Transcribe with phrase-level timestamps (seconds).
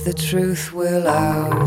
[0.00, 1.65] the truth will out.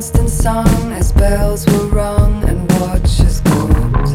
[0.00, 4.08] constant song as bells were rung and watches gold.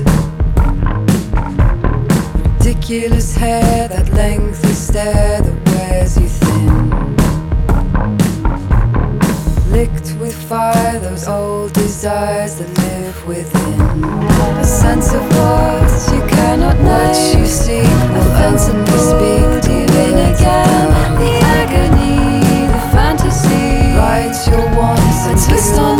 [2.57, 6.89] Ridiculous hair, that lengthy stare that wears you thin.
[9.71, 14.03] Licked with fire, those old desires that live within.
[14.57, 17.83] A sense of what you cannot know, what you seek,
[18.15, 21.14] the fence and we speak, dealing again.
[25.65, 25.94] based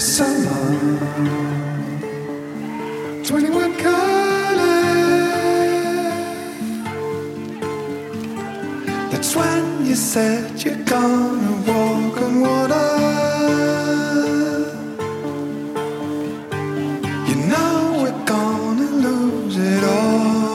[0.00, 0.60] December
[3.22, 4.80] 21 calling.
[9.10, 12.88] That's when you said you're gonna walk on water.
[17.28, 20.54] You know we're gonna lose it all.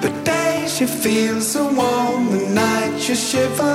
[0.00, 3.73] But days you feel so warm, the nights you shiver.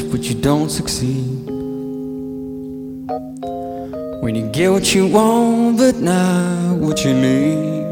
[0.00, 1.46] but you don't succeed.
[4.22, 7.84] When you get what you want, but not what you need.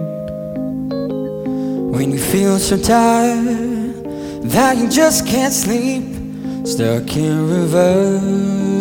[1.95, 4.05] When you feel so tired
[4.51, 6.05] that you just can't sleep,
[6.67, 8.74] stuck in reverse.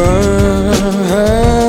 [0.00, 1.59] world.